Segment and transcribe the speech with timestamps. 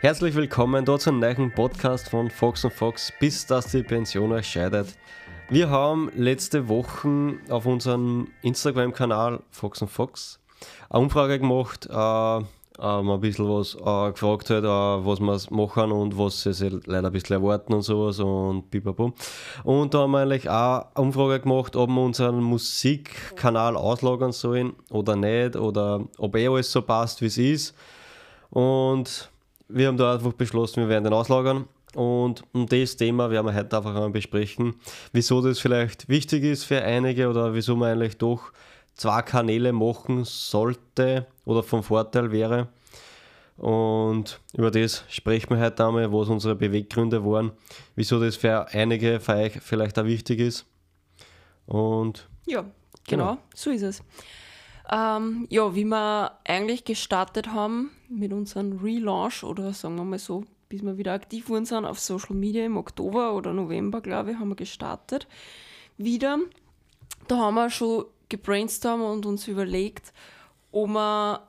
[0.00, 4.96] Herzlich willkommen dort zum neuen Podcast von Fox Fox, bis dass die Pension euch scheidet.
[5.50, 10.40] Wir haben letzte Woche auf unserem Instagram-Kanal Fox Fox
[10.88, 12.38] eine Umfrage gemacht, äh,
[12.80, 17.08] ähm, ein bisschen was äh, gefragt hat, äh, was wir machen und was sie leider
[17.08, 19.14] ein bisschen erwarten und sowas und bibabum.
[19.64, 24.74] Und da haben wir eigentlich auch eine Umfrage gemacht, ob wir unseren Musikkanal auslagern sollen
[24.90, 27.74] oder nicht oder ob eh alles so passt, wie es ist.
[28.50, 29.30] Und
[29.68, 31.66] wir haben da einfach beschlossen, wir werden den auslagern.
[31.94, 34.74] Und um das Thema werden wir heute einfach einmal besprechen,
[35.12, 38.52] wieso das vielleicht wichtig ist für einige oder wieso man eigentlich doch
[38.94, 42.68] zwei Kanäle machen sollte oder vom Vorteil wäre.
[43.56, 47.52] Und über das sprechen wir heute einmal, was unsere Beweggründe waren,
[47.96, 50.66] wieso das für einige für euch vielleicht auch wichtig ist.
[51.66, 52.64] Und ja,
[53.06, 53.38] genau, genau.
[53.54, 54.02] so ist es.
[54.90, 60.44] Ähm, ja, wie wir eigentlich gestartet haben mit unserem Relaunch oder sagen wir mal so,
[60.68, 64.38] bis wir wieder aktiv wurden sind auf Social Media im Oktober oder November, glaube ich,
[64.38, 65.26] haben wir gestartet.
[65.96, 66.38] Wieder.
[67.26, 70.12] Da haben wir schon gebrainstormt und uns überlegt,
[70.72, 71.48] ob wir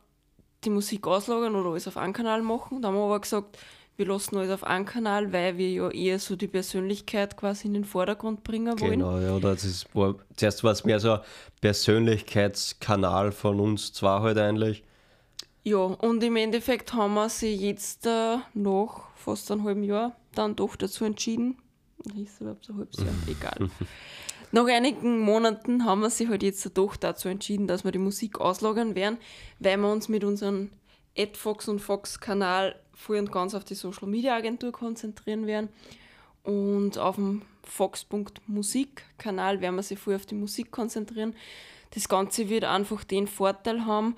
[0.64, 2.82] die Musik auslagern oder alles auf einen Kanal machen.
[2.82, 3.58] Da haben wir aber gesagt,
[4.00, 7.74] wir lassen alles auf einen Kanal, weil wir ja eher so die Persönlichkeit quasi in
[7.74, 9.00] den Vordergrund bringen wollen.
[9.00, 11.20] Genau, ja, das ist, war, zuerst war es mehr so ein
[11.60, 14.84] Persönlichkeitskanal von uns zwar halt eigentlich.
[15.64, 20.56] Ja, und im Endeffekt haben wir sie jetzt äh, nach fast einem halben Jahr dann
[20.56, 21.58] doch dazu entschieden.
[22.16, 23.70] Ist überhaupt so ein halbes Jahr, egal.
[24.54, 28.40] Nach einigen Monaten haben wir sich halt jetzt doch dazu entschieden, dass wir die Musik
[28.40, 29.18] auslagern werden,
[29.60, 30.70] weil wir uns mit unserem
[31.18, 35.70] AdFox und Fox-Kanal voll und ganz auf die Social Media Agentur konzentrieren werden.
[36.44, 41.36] Und auf dem Fox.musik-Kanal werden wir sich voll auf die Musik konzentrieren.
[41.92, 44.16] Das Ganze wird einfach den Vorteil haben,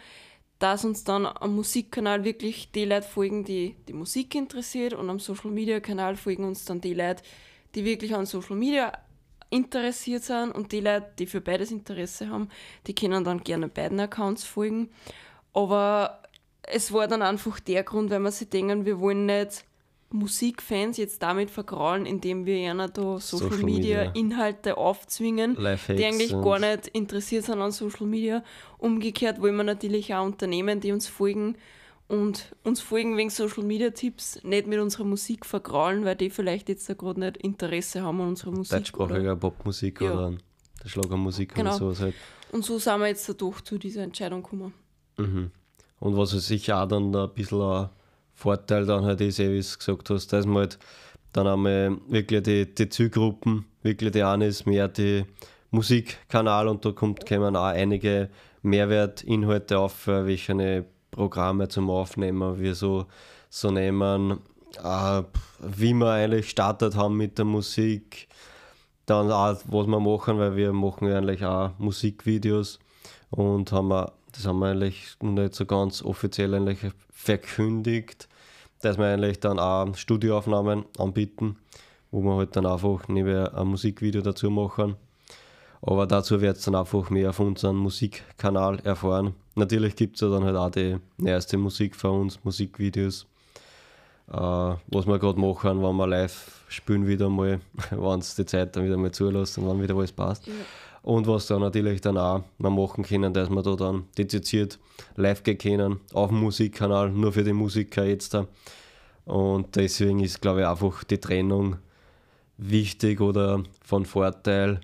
[0.59, 5.19] dass uns dann am Musikkanal wirklich die Leute folgen, die die Musik interessiert und am
[5.19, 7.23] Social Media Kanal folgen uns dann die Leute,
[7.75, 8.91] die wirklich an Social Media
[9.49, 12.49] interessiert sind und die Leute, die für beides Interesse haben,
[12.87, 14.89] die können dann gerne beiden Accounts folgen.
[15.53, 16.20] Aber
[16.63, 19.65] es war dann einfach der Grund, weil wir sich denken, wir wollen nicht
[20.13, 26.05] Musikfans jetzt damit vergraulen, indem wir ihnen da Social, Social Media, Media, Inhalte aufzwingen, die
[26.05, 28.43] eigentlich gar nicht interessiert sind an Social Media.
[28.77, 31.55] Umgekehrt wollen wir natürlich auch Unternehmen, die uns folgen,
[32.11, 36.67] und uns folgen wegen Social Media Tipps nicht mit unserer Musik vergraulen, weil die vielleicht
[36.67, 38.79] jetzt da gerade nicht Interesse haben an unserer Musik.
[38.79, 40.11] Deutschsprachige Popmusik ja.
[40.11, 40.33] oder
[40.83, 41.71] der Schlagermusik genau.
[41.71, 42.15] und sowas halt.
[42.51, 44.73] Und so sind wir jetzt dadurch zu dieser Entscheidung gekommen.
[45.17, 45.51] Mhm.
[46.01, 47.89] Und was sicher auch dann ein bisschen ein
[48.33, 50.79] Vorteil dann halt ist, eh, wie du gesagt hast, dass man halt
[51.31, 55.25] dann einmal wirklich die, die Zielgruppen, wirklich die eine ist mehr die
[55.69, 58.29] Musikkanal und da kommt, kommen auch einige
[58.63, 63.05] Mehrwertinhalte auf, welche Programme zum Aufnehmen, wir so,
[63.49, 64.39] so nehmen,
[64.83, 65.23] äh,
[65.59, 68.27] wie wir eigentlich gestartet haben mit der Musik,
[69.05, 72.79] dann auch, was wir machen, weil wir machen eigentlich auch Musikvideos
[73.29, 76.79] und haben wir, das haben wir eigentlich nicht so ganz offiziell eigentlich
[77.11, 78.27] verkündigt,
[78.81, 81.57] dass wir eigentlich dann auch Studioaufnahmen anbieten,
[82.11, 84.95] wo wir halt dann einfach neben ein Musikvideo dazu machen.
[85.81, 89.33] Aber dazu wird es dann einfach mehr auf unserem Musikkanal erfahren.
[89.55, 93.25] Natürlich gibt es ja dann halt auch die neueste Musik von uns, Musikvideos,
[94.31, 97.59] äh, was wir gerade machen, wenn wir live spielen wieder mal,
[97.89, 100.45] wenn es die Zeit dann wieder mal zulässt und wann wieder alles passt.
[100.47, 100.53] Ja.
[101.03, 104.77] Und was dann natürlich dann auch wir machen können, dass wir da dann dezidiert
[105.15, 108.47] live gehen können, auf dem Musikkanal, nur für die Musiker jetzt da.
[109.25, 111.77] Und deswegen ist, glaube ich, einfach die Trennung
[112.57, 114.81] wichtig oder von Vorteil,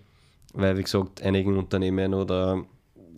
[0.54, 2.64] weil, wie gesagt, einigen Unternehmen oder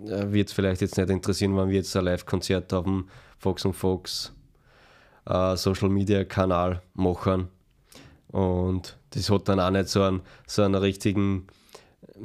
[0.06, 3.08] äh, wird es vielleicht jetzt nicht interessieren, wenn wir jetzt ein Live-Konzert auf dem
[3.38, 4.34] Fox und Fox
[5.26, 7.48] äh, Social Media Kanal machen.
[8.30, 11.48] Und das hat dann auch nicht so einen, so einen richtigen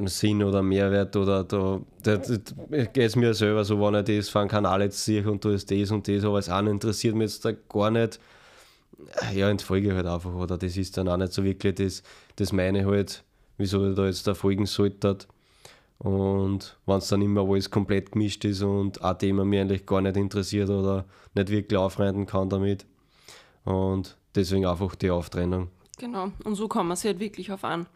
[0.07, 2.37] Sinn oder Mehrwert oder da, da, da
[2.85, 5.71] geht es mir selber so, wenn ich das von Kanal jetzt sehe und da ist
[5.71, 8.21] das und das, aber es auch interessiert mich jetzt da gar nicht.
[9.35, 12.03] Ja, entfolge halt einfach, oder das ist dann auch nicht so wirklich das,
[12.37, 13.25] das meine halt,
[13.59, 15.19] wieso ich da jetzt da folgen sollte.
[15.99, 20.01] Und wenn es dann immer alles komplett gemischt ist und ein Thema mich eigentlich gar
[20.01, 21.05] nicht interessiert oder
[21.35, 22.87] nicht wirklich aufreiten kann damit.
[23.65, 25.69] Und deswegen einfach die Auftrennung.
[25.99, 27.87] Genau, und so kann man sich halt wirklich auf einen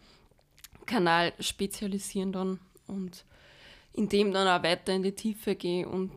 [0.89, 2.59] Kanal spezialisieren dann
[2.89, 3.25] und
[3.93, 6.11] in dem dann auch weiter in die Tiefe gehen und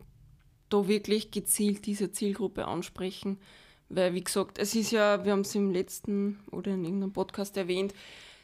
[0.70, 3.38] da wirklich gezielt diese Zielgruppe ansprechen.
[3.90, 7.58] Weil, wie gesagt, es ist ja, wir haben es im letzten oder in irgendeinem Podcast
[7.58, 7.94] erwähnt,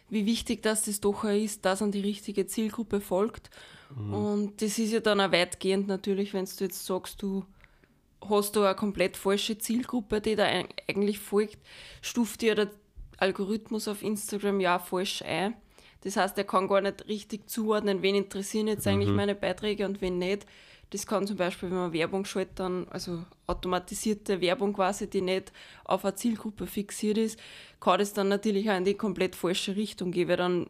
[0.09, 3.49] wie wichtig das, das doch ist, dass an die richtige Zielgruppe folgt.
[3.95, 4.13] Mhm.
[4.13, 7.45] Und das ist ja dann auch weitgehend natürlich, wenn du jetzt sagst, du
[8.29, 10.45] hast du eine komplett falsche Zielgruppe, die da
[10.87, 11.59] eigentlich folgt,
[12.01, 12.71] stuft dir der
[13.17, 15.55] Algorithmus auf Instagram ja falsch ein.
[16.01, 19.15] Das heißt, er kann gar nicht richtig zuordnen, wen interessieren jetzt eigentlich mhm.
[19.15, 20.45] meine Beiträge und wen nicht.
[20.91, 25.51] Das kann zum Beispiel, wenn man Werbung schaltet, dann, also automatisierte Werbung quasi, die nicht
[25.83, 27.39] auf eine Zielgruppe fixiert ist,
[27.81, 30.69] kann das dann natürlich auch in die komplett falsche Richtung gehen, weil dann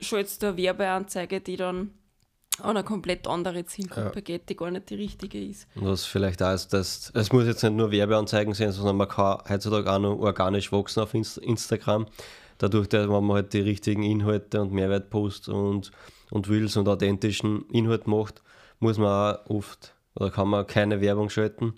[0.00, 1.92] schaltest du eine Werbeanzeige, die dann
[2.60, 4.20] an eine komplett andere Zielgruppe ja.
[4.20, 5.68] geht, die gar nicht die richtige ist.
[5.74, 9.38] Was vielleicht auch ist, dass es muss jetzt nicht nur Werbeanzeigen sein, sondern man kann
[9.48, 12.06] heutzutage auch noch organisch wachsen auf Instagram.
[12.58, 15.90] Dadurch, dass man halt die richtigen Inhalte und Mehrwertposts und,
[16.30, 18.42] und Reels und authentischen Inhalt macht,
[18.80, 21.74] muss man auch oft oder kann man keine Werbung schalten.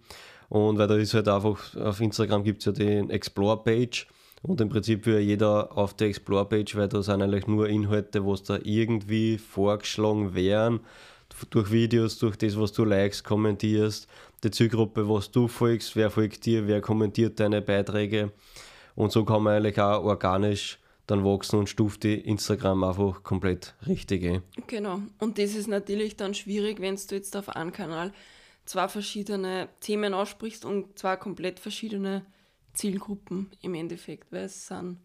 [0.48, 4.06] Und weil da ist halt einfach, auf Instagram gibt es ja die Explore-Page
[4.42, 8.44] und im Prinzip will jeder auf der Explore-Page, weil da sind eigentlich nur Inhalte, was
[8.44, 10.80] da irgendwie vorgeschlagen wären,
[11.50, 14.08] durch Videos, durch das, was du likest, kommentierst,
[14.42, 18.32] die Zielgruppe, was du folgst, wer folgt dir, wer kommentiert deine Beiträge.
[18.98, 23.76] Und so kann man eigentlich auch organisch dann wachsen und stuft die Instagram einfach komplett
[23.86, 24.42] richtig ein.
[24.66, 25.02] Genau.
[25.20, 28.12] Und das ist natürlich dann schwierig, wenn du jetzt auf einem Kanal
[28.64, 32.26] zwei verschiedene Themen aussprichst und zwei komplett verschiedene
[32.72, 34.98] Zielgruppen im Endeffekt, weil es sind,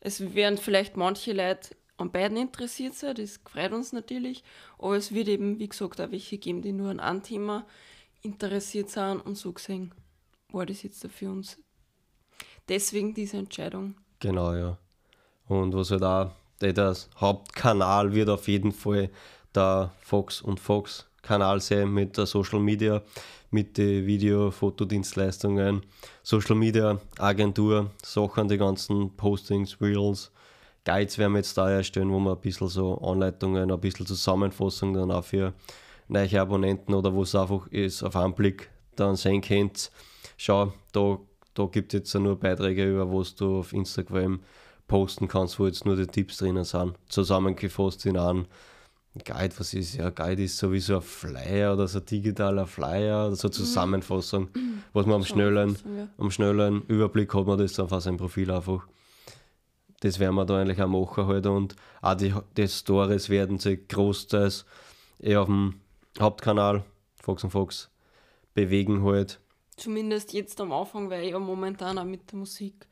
[0.00, 4.44] es werden vielleicht manche Leute an beiden interessiert sein, das freut uns natürlich,
[4.78, 7.66] aber es wird eben, wie gesagt, auch welche geben, die nur an einem Thema
[8.20, 9.94] interessiert sind und so gesehen
[10.52, 11.58] war das jetzt für uns
[12.68, 13.94] deswegen diese Entscheidung.
[14.20, 14.78] Genau, ja.
[15.48, 16.30] Und was halt auch,
[16.60, 19.10] der Hauptkanal wird auf jeden Fall
[19.54, 23.02] der Fox und Fox Kanal sein mit der Social Media,
[23.50, 25.82] mit den Video-, Fotodienstleistungen,
[26.22, 30.30] Social Media Agentur, Sachen, die ganzen Postings, Reels,
[30.84, 34.94] Guides werden wir jetzt da erstellen, wo wir ein bisschen so Anleitungen, ein bisschen Zusammenfassung
[34.94, 35.52] dann auch für
[36.06, 39.90] neue Abonnenten oder wo es einfach ist, auf einen Blick dann sehen könnt,
[40.36, 41.18] schau, da,
[41.56, 44.40] da gibt es jetzt nur Beiträge über, was du auf Instagram
[44.86, 48.46] posten kannst, wo jetzt nur die Tipps drinnen sind, zusammengefasst in einem
[49.24, 53.36] Guide, was ist ja, Guide ist sowieso ein Flyer oder so ein digitaler Flyer oder
[53.36, 53.52] so mhm.
[53.52, 54.82] Zusammenfassung, mhm.
[54.92, 56.08] was man am schnellen, ja.
[56.18, 58.86] am schnellen Überblick hat man das auf sein Profil einfach.
[60.00, 63.88] Das werden wir da eigentlich auch machen halt und auch die, die Stories werden sich
[63.88, 64.66] großteils
[65.18, 65.80] eher auf dem
[66.20, 66.84] Hauptkanal
[67.22, 67.90] Fox und Fox
[68.52, 69.40] bewegen halt.
[69.76, 72.86] Zumindest jetzt am Anfang, weil ja momentan auch mit der Musik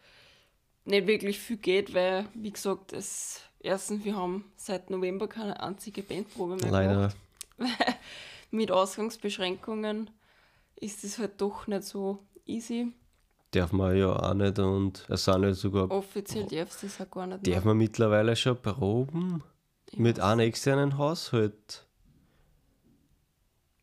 [0.85, 6.03] nicht wirklich viel geht, weil, wie gesagt, es, erstens, wir haben seit November keine einzige
[6.03, 6.95] Bandprobe mehr Leider.
[6.95, 7.17] gemacht.
[8.51, 10.11] mit Ausgangsbeschränkungen
[10.77, 12.93] ist es halt doch nicht so easy.
[13.51, 15.91] Darf man ja auch nicht und es sind ja sogar.
[15.91, 17.47] Offiziell darfst du es auch gar nicht.
[17.47, 17.65] Darf mehr.
[17.67, 19.43] man mittlerweile schon proben?
[19.91, 21.84] Ich mit einem externen Haushalt?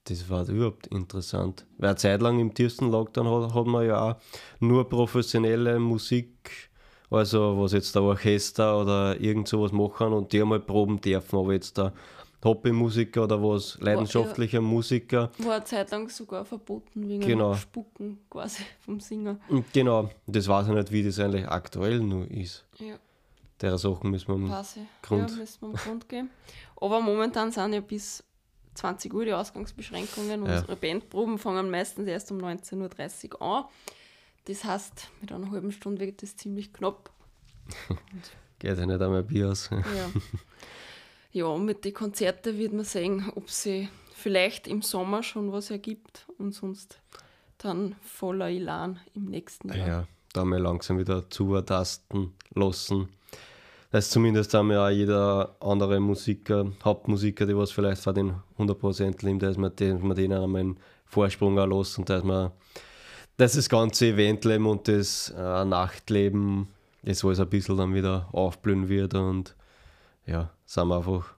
[0.05, 1.65] Das war überhaupt interessant.
[1.77, 4.15] Weil eine Zeit lang im tiefsten Lockdown hat, hat man ja auch
[4.59, 6.71] nur professionelle Musik
[7.11, 11.53] also was jetzt der Orchester oder irgend sowas machen und die einmal proben dürfen, aber
[11.53, 11.91] jetzt der
[12.43, 15.31] Hobbymusiker oder was, leidenschaftlicher ja, Musiker.
[15.39, 17.53] War eine Zeit lang sogar verboten wegen genau.
[17.53, 19.37] Spucken quasi vom Singer.
[19.73, 22.65] Genau, das weiß ich nicht, wie das eigentlich aktuell nur ist.
[22.79, 22.95] Ja.
[23.59, 24.65] Der Sachen müssen wir am
[25.03, 25.31] Grund.
[25.31, 26.31] Ja, müssen wir am Grund gehen.
[26.77, 28.23] Aber momentan sind ja bis
[28.75, 30.45] 20 Uhr die Ausgangsbeschränkungen.
[30.45, 30.59] Ja.
[30.59, 33.65] Unsere Bandproben fangen meistens erst um 19.30 Uhr an.
[34.45, 37.11] Das heißt, mit einer halben Stunde wird das ziemlich knapp.
[38.59, 39.69] Geht ja nicht einmal Bier aus.
[39.71, 40.11] ja.
[41.31, 46.27] ja, mit den Konzerten wird man sehen, ob sie vielleicht im Sommer schon was ergibt
[46.37, 46.99] und sonst
[47.57, 49.87] dann voller Elan im nächsten Jahr.
[49.87, 53.09] Ja, da mal langsam wieder zutasten lassen.
[53.91, 59.43] Das zumindest haben auch jeder andere Musiker, Hauptmusiker, die was vielleicht von den 100% nimmt,
[59.43, 62.51] dass man, den, man denen einmal einen Vorsprung lassen und dass man
[63.37, 66.67] dass das ganze Eventleben und das äh, Nachtleben,
[67.01, 69.55] das alles ein bisschen dann wieder aufblühen wird und
[70.25, 71.33] ja, sind wir einfach,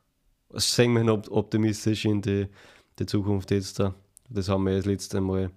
[0.49, 2.47] sehen wir optimistisch in die,
[2.99, 3.95] die Zukunft jetzt da.
[4.29, 5.49] Das haben wir das letzte Mal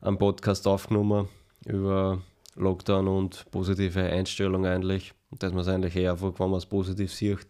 [0.00, 1.28] am Podcast aufgenommen
[1.64, 2.20] über
[2.56, 5.14] Lockdown und positive Einstellung eigentlich.
[5.38, 7.46] Dass man es eigentlich eher einfach, wenn man es positiv sieht,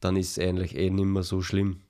[0.00, 1.80] dann ist es eigentlich eh nicht mehr so schlimm.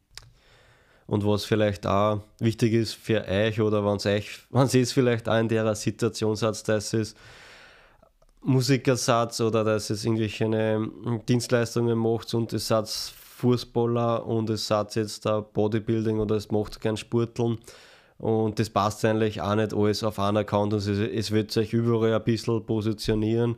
[1.07, 5.29] Und was vielleicht auch wichtig ist für euch oder wenn euch, wenn ihr es vielleicht
[5.29, 7.14] auch in der Situation seid, dass es
[8.45, 10.91] Musikersatz oder dass es irgendwelche
[11.29, 16.81] Dienstleistungen macht und es seid Fußballer und es seid jetzt da Bodybuilding oder es macht
[16.81, 17.59] gern Sporteln
[18.23, 20.73] und das passt eigentlich auch nicht alles auf einen Account.
[20.73, 23.57] Und es, wird sich überall ein bisschen positionieren.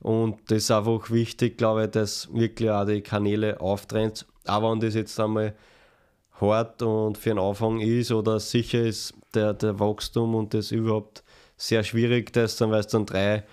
[0.00, 4.80] Und das ist einfach wichtig, glaube ich, dass wirklich auch die Kanäle auftrennt, aber wenn
[4.80, 5.54] das jetzt einmal
[6.40, 11.22] hart und für den Anfang ist oder sicher ist der, der Wachstum und das überhaupt
[11.58, 13.44] sehr schwierig, das dann, weil du dann drei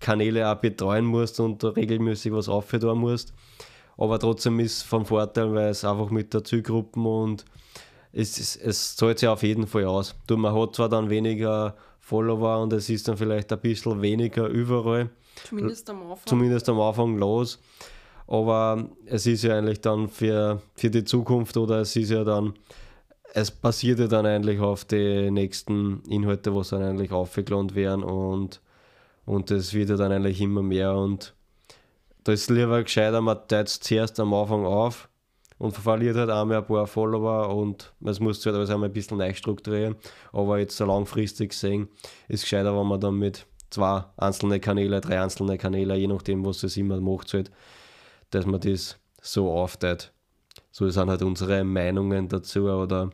[0.00, 3.34] Kanäle auch betreuen musst und regelmäßig was aufhören musst.
[3.98, 7.44] Aber trotzdem ist es vom Vorteil, weil es einfach mit der Zielgruppe und
[8.12, 10.14] es, es, es zahlt sich auf jeden Fall aus.
[10.26, 14.46] Du, man hat zwar dann weniger Follower und es ist dann vielleicht ein bisschen weniger
[14.46, 15.10] überall.
[15.46, 16.26] Zumindest am Anfang.
[16.26, 17.58] Zumindest am Anfang los.
[18.26, 22.54] Aber es ist ja eigentlich dann für, für die Zukunft oder es ist ja dann,
[23.32, 28.60] es basiert ja dann eigentlich auf die nächsten Inhalte, was dann eigentlich aufgeladen werden und,
[29.24, 31.34] und das wird ja dann eigentlich immer mehr und
[32.24, 35.08] da ist lieber gescheiter, man teilt zuerst am Anfang auf
[35.58, 39.18] und verliert halt einmal ein paar Follower und es muss halt alles einmal ein bisschen
[39.18, 39.96] neu strukturieren.
[40.32, 41.88] Aber jetzt so langfristig gesehen
[42.28, 46.44] ist es gescheiter, wenn man dann mit zwei einzelnen Kanäle, drei einzelne Kanäle, je nachdem,
[46.44, 47.50] was es immer macht, halt,
[48.30, 50.12] dass man das so aufteilt.
[50.70, 53.10] So sind halt unsere Meinungen dazu oder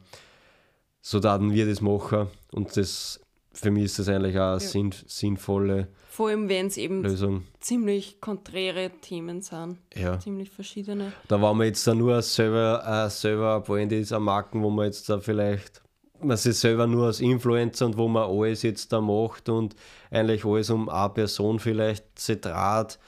[1.00, 3.20] so daten wir das machen und das
[3.54, 4.58] für mich ist das eigentlich auch eine ja.
[4.60, 7.44] sinn, sinnvolle Vor allem, wenn es eben Lösung.
[7.60, 9.78] ziemlich konträre Themen sind.
[9.94, 10.18] Ja.
[10.18, 11.12] Ziemlich verschiedene.
[11.28, 14.86] Da waren wir jetzt da nur selber, äh, selber Brand ist am Marken, wo man
[14.86, 15.84] jetzt da vielleicht
[16.20, 19.74] man sich selber nur als Influencer und wo man alles jetzt da macht und
[20.10, 22.98] eigentlich alles um eine Person vielleicht zentrat,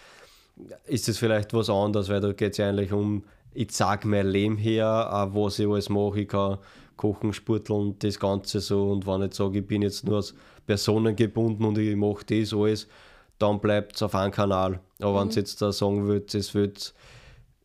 [0.86, 4.26] ist es vielleicht was anderes, weil da geht es ja eigentlich um, ich zeige mein
[4.26, 6.58] Leben her, was ich alles mache, ich kann
[6.96, 10.34] kochen, spurteln, das Ganze so und wenn ich sage, ich bin jetzt nur als
[10.66, 12.88] Personen gebunden und ich mache das alles,
[13.38, 14.80] dann bleibt es auf einem Kanal.
[15.00, 15.20] Aber mhm.
[15.20, 16.94] wenn es jetzt da sagen wird, es wird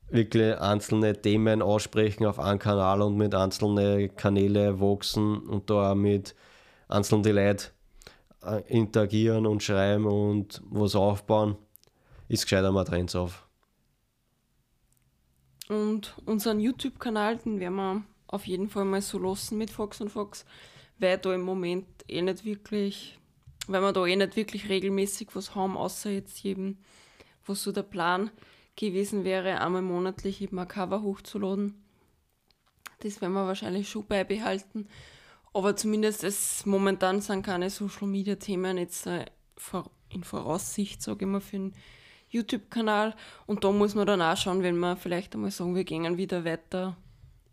[0.10, 5.96] wirklich einzelne Themen aussprechen auf einem Kanal und mit einzelnen Kanälen wachsen und da auch
[5.96, 6.36] mit
[6.90, 7.68] einzelnen Leuten
[8.44, 11.56] äh, interagieren und schreiben und was aufbauen,
[12.28, 13.48] ist gescheiter, man trennt auf.
[15.70, 20.10] Und unseren YouTube-Kanal, den werden wir auf jeden Fall mal so lassen mit Fox und
[20.10, 20.46] Fox,
[20.98, 23.20] weil da im Moment eh nicht wirklich,
[23.68, 26.78] weil wir da eh nicht wirklich regelmäßig was haben, außer jetzt jedem,
[27.46, 28.32] was so der Plan
[28.76, 31.84] gewesen wäre, einmal monatlich eben ein Cover hochzuladen.
[33.00, 34.88] Das werden wir wahrscheinlich schon beibehalten.
[35.54, 39.26] Aber zumindest es momentan sind keine Social Media Themen jetzt äh,
[40.10, 41.74] in Voraussicht, sage ich mal, für den
[42.30, 43.16] YouTube-Kanal.
[43.48, 46.46] Und da muss man dann auch schauen, wenn wir vielleicht einmal sagen, wir gehen wieder
[46.46, 46.96] weiter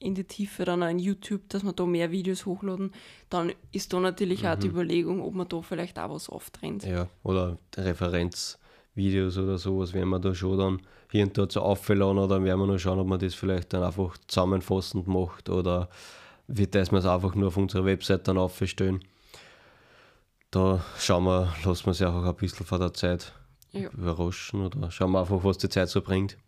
[0.01, 2.93] in die Tiefe dann auch in YouTube, dass wir da mehr Videos hochladen,
[3.31, 4.49] dann ist da natürlich mhm.
[4.49, 4.75] auch die mhm.
[4.75, 6.85] Überlegung, ob man da vielleicht auch was auftrennt.
[6.85, 12.19] Ja, oder Referenzvideos oder sowas werden wir da schon dann hier und da zu auffällen
[12.19, 15.89] oder werden wir noch schauen, ob man das vielleicht dann einfach zusammenfassend macht oder
[16.47, 19.05] wie dass wir es einfach nur auf unserer Website dann aufstellen.
[20.51, 23.33] Da schauen wir, lassen wir sich einfach ein bisschen von der Zeit
[23.73, 23.91] ja.
[23.91, 26.39] überraschen oder schauen wir einfach, was die Zeit so bringt.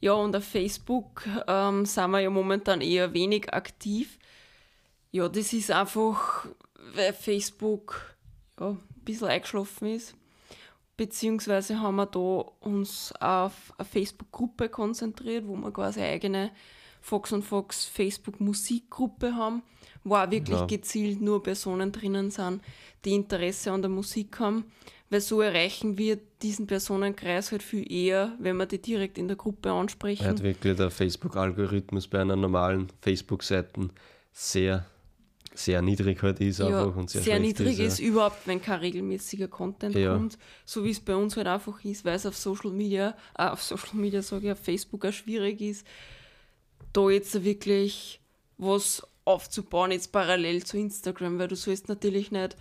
[0.00, 4.18] Ja, und auf Facebook ähm, sind wir ja momentan eher wenig aktiv.
[5.10, 6.46] Ja, das ist einfach,
[6.94, 8.16] weil Facebook
[8.60, 10.14] ja, ein bisschen eingeschlafen ist.
[10.96, 16.50] Beziehungsweise haben wir da uns auf eine Facebook-Gruppe konzentriert, wo wir quasi eine eigene
[17.00, 19.62] Fox und Fox Facebook-Musikgruppe haben,
[20.04, 20.66] wo auch wirklich ja.
[20.66, 22.62] gezielt nur Personen drinnen sind,
[23.04, 24.64] die Interesse an der Musik haben
[25.10, 29.36] weil so erreichen wir diesen Personenkreis halt viel eher, wenn wir die direkt in der
[29.36, 30.24] Gruppe ansprechen.
[30.24, 33.90] Er hat wirklich der Facebook-Algorithmus bei einer normalen Facebook-Seite
[34.32, 34.84] sehr,
[35.54, 38.06] sehr niedrig halt ist ja, einfach und sehr, sehr niedrig ist, ja.
[38.06, 40.12] überhaupt, wenn kein regelmäßiger Content ja.
[40.12, 43.44] kommt, so wie es bei uns halt einfach ist, weil es auf Social Media, äh,
[43.44, 45.86] auf Social Media sage ich, auf Facebook auch schwierig ist,
[46.92, 48.20] da jetzt wirklich
[48.58, 52.56] was aufzubauen, jetzt parallel zu Instagram, weil du sollst natürlich nicht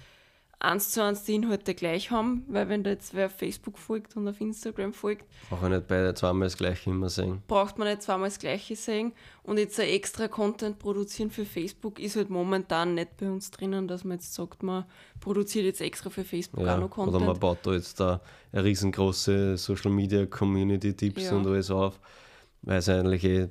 [0.60, 4.16] eins zu eins die Inhalte gleich haben, weil wenn da jetzt wer auf Facebook folgt
[4.16, 7.42] und auf Instagram folgt, braucht man nicht beide zweimal das gleiche immer sehen.
[7.48, 12.00] Braucht man nicht zweimal das gleiche sehen und jetzt ein extra Content produzieren für Facebook
[12.00, 14.86] ist halt momentan nicht bei uns drinnen, dass man jetzt sagt, man
[15.20, 17.16] produziert jetzt extra für Facebook ja, auch noch Content.
[17.16, 18.22] Oder man baut da jetzt da
[18.52, 21.36] eine riesengroße Social Media Community Tipps ja.
[21.36, 22.00] und alles auf,
[22.62, 23.50] weil es eigentlich eh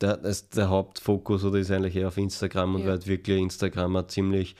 [0.00, 2.88] der, der Hauptfokus oder ist eigentlich eher auf Instagram und ja.
[2.88, 4.56] weil wirklich Instagram ein ziemlich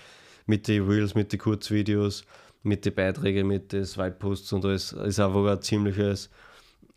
[0.47, 2.25] mit den Reels, mit den Kurzvideos,
[2.63, 4.93] mit den Beiträgen, mit den Swipe-Posts und alles.
[4.93, 6.31] Ist einfach ein ziemliches.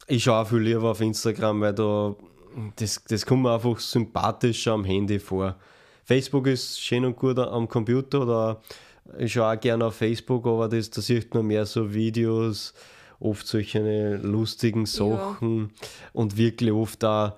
[0.08, 2.16] Ich schaue auch viel lieber auf Instagram, weil da
[2.76, 5.56] das, das kommt mir einfach sympathischer am Handy vor.
[6.04, 8.62] Facebook ist schön und gut am Computer oder
[9.18, 12.74] ich schaue auch gerne auf Facebook, aber das, da sieht man mehr so Videos,
[13.20, 15.88] oft solche lustigen Sachen ja.
[16.14, 17.34] und wirklich oft auch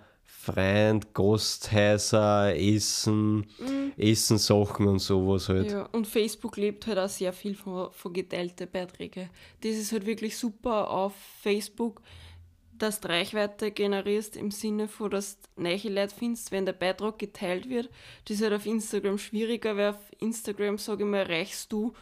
[0.48, 3.92] Freund, Gasthäuser, Essen, mhm.
[3.98, 5.72] Essensachen und sowas halt.
[5.72, 9.30] Ja, und Facebook lebt halt auch sehr viel von, von geteilten Beiträgen.
[9.62, 12.02] Das ist halt wirklich super auf Facebook,
[12.72, 17.20] dass du Reichweite generierst im Sinne von, dass du neue Leute findest, wenn der Beitrag
[17.20, 17.90] geteilt wird.
[18.26, 21.94] Das ist halt auf Instagram schwieriger, weil auf Instagram, sage ich mal, erreichst du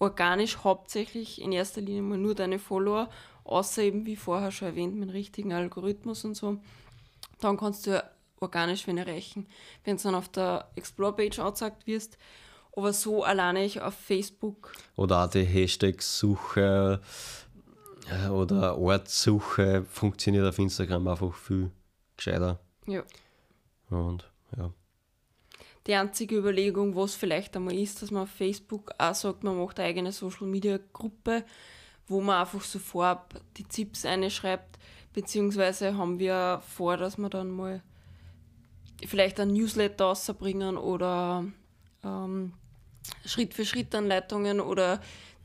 [0.00, 3.08] organisch hauptsächlich in erster Linie mal nur deine Follower,
[3.44, 6.58] außer eben wie vorher schon erwähnt, mit dem richtigen Algorithmus und so.
[7.42, 8.04] Dann kannst du ja
[8.40, 9.46] organisch wen erreichen,
[9.84, 12.18] wenn du dann auf der Explore-Page angezeigt wirst.
[12.74, 14.72] Aber so alleine ich auf Facebook.
[14.96, 17.00] Oder auch die Hashtag-Suche
[18.30, 21.70] oder Ortssuche funktioniert auf Instagram einfach viel
[22.16, 22.58] gescheiter.
[22.86, 23.02] Ja.
[23.90, 24.70] Und ja.
[25.86, 29.78] Die einzige Überlegung, was vielleicht einmal ist, dass man auf Facebook auch sagt, man macht
[29.78, 31.44] eine eigene Social Media Gruppe,
[32.06, 34.78] wo man einfach so vorab die Tipps einschreibt,
[35.12, 37.82] beziehungsweise haben wir vor, dass wir dann mal
[39.06, 41.44] vielleicht ein Newsletter rausbringen oder
[42.04, 42.52] ähm,
[43.24, 45.00] Schritt für Schritt Anleitungen oder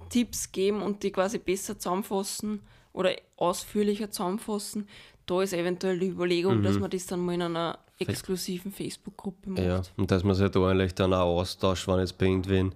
[0.09, 2.62] Tipps geben und die quasi besser zusammenfassen
[2.93, 4.88] oder ausführlicher zusammenfassen.
[5.25, 6.63] Da ist eventuell die Überlegung, mhm.
[6.63, 9.63] dass man das dann mal in einer exklusiven Facebook-Gruppe macht.
[9.63, 12.74] Ja, und dass man sich da eigentlich dann auch austauscht, wenn jetzt bei irgendwen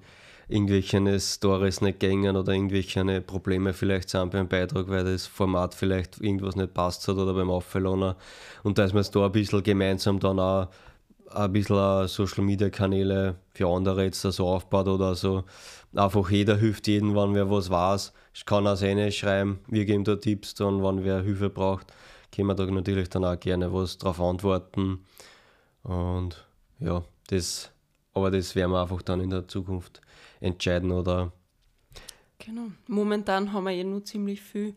[0.52, 6.20] irgendwelche Stories nicht gängen oder irgendwelche Probleme vielleicht sind beim Beitrag, weil das Format vielleicht
[6.20, 8.16] irgendwas nicht passt hat oder beim Auffällen.
[8.64, 10.68] Und dass man es da ein bisschen gemeinsam dann auch
[11.34, 15.44] ein bisschen Social Media Kanäle für andere jetzt so aufbaut oder so.
[15.96, 18.14] Einfach jeder hilft jedem, wenn wer was weiß.
[18.34, 21.88] Ich kann auch seine schreiben, wir geben da Tipps dann, wenn wer Hilfe braucht,
[22.34, 25.06] können wir da natürlich dann auch gerne was drauf antworten.
[25.84, 26.46] Und
[26.80, 27.72] ja, das,
[28.14, 30.02] aber das werden wir einfach dann in der Zukunft
[30.40, 31.32] entscheiden oder.
[32.40, 32.68] Genau.
[32.88, 34.76] Momentan haben wir ja nur ziemlich viel,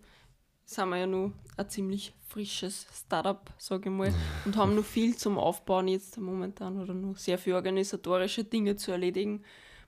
[0.64, 4.12] sind wir ja nur ein ziemlich frisches Startup, sage ich mal,
[4.44, 8.90] und haben noch viel zum Aufbauen jetzt momentan oder noch sehr viele organisatorische Dinge zu
[8.90, 9.42] erledigen,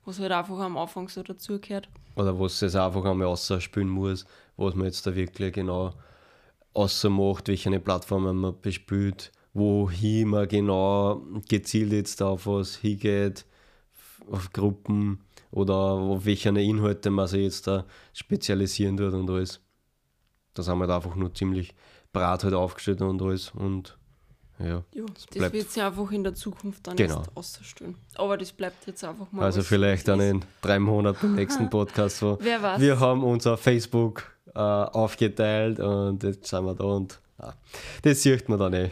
[0.04, 1.88] was halt einfach am Anfang so dazugehört.
[2.14, 4.24] Oder was es einfach einmal ausspielen muss,
[4.56, 5.92] was man jetzt da wirklich genau
[7.08, 13.46] macht, welche Plattformen man bespielt, wohin man genau gezielt jetzt auf was hingeht,
[14.30, 15.20] auf Gruppen
[15.50, 19.60] oder auf welche Inhalte man sich jetzt da spezialisieren tut und alles.
[20.54, 21.74] Das haben wir da einfach nur ziemlich
[22.12, 23.50] Brat halt aufgestellt und alles.
[23.50, 23.96] Und
[24.58, 27.22] ja, ja das, das wird sich einfach in der Zukunft dann genau.
[27.34, 27.96] auszustellen.
[28.14, 29.44] Aber das bleibt jetzt einfach mal.
[29.44, 32.18] Also vielleicht dann in drei Monaten im nächsten Podcast.
[32.18, 32.38] So.
[32.40, 32.80] Wer weiß.
[32.80, 37.54] Wir haben unser Facebook äh, aufgeteilt und jetzt sind wir da und ah,
[38.02, 38.90] das sieht man dann eh.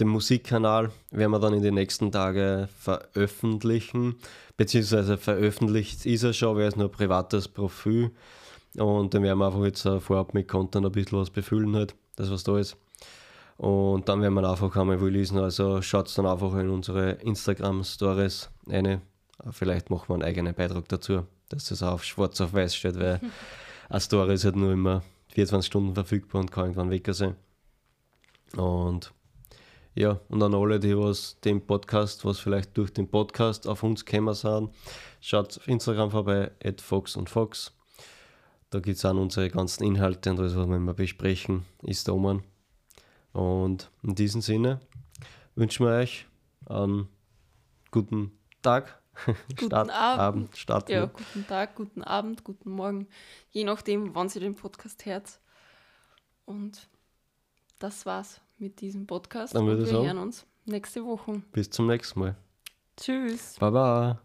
[0.00, 4.16] Den Musikkanal werden wir dann in den nächsten Tagen veröffentlichen,
[4.56, 8.12] beziehungsweise veröffentlicht ist er schon, weil es nur ein privates Profil
[8.76, 12.30] und dann werden wir einfach jetzt vorab mit Content ein bisschen was befüllen halt das
[12.30, 12.76] was da ist.
[13.56, 15.38] Und dann werden wir einfach einmal releasen.
[15.38, 19.00] Also schaut dann einfach in unsere Instagram-Stories eine.
[19.50, 23.20] Vielleicht machen wir einen eigenen Beitrag dazu, dass das auf schwarz auf weiß steht, weil
[23.88, 27.36] eine Story ist halt nur immer 24 Stunden verfügbar und kann irgendwann weg sein.
[28.56, 29.12] Und
[29.98, 34.04] ja, und an alle, die was den Podcast, was vielleicht durch den Podcast auf uns
[34.04, 34.70] gekommen sind,
[35.20, 37.72] schaut auf Instagram vorbei, at Fox und Fox.
[38.70, 42.12] Da gibt es auch unsere ganzen Inhalte und alles, was wir immer besprechen, ist da
[42.12, 42.44] oben.
[43.32, 44.78] Und in diesem Sinne
[45.56, 46.26] wünschen wir euch
[46.66, 47.08] einen
[47.90, 49.02] guten Tag.
[49.48, 50.20] Guten Start, Abend.
[50.20, 53.08] Abend Start ja, guten Tag, guten Abend, guten Morgen.
[53.50, 55.40] Je nachdem, wann Sie den Podcast hört.
[56.44, 56.88] Und
[57.80, 59.54] das war's mit diesem Podcast.
[59.54, 61.42] Dann und wir sagen, hören uns nächste Woche.
[61.52, 62.36] Bis zum nächsten Mal.
[62.96, 63.56] Tschüss.
[63.58, 64.20] Baba.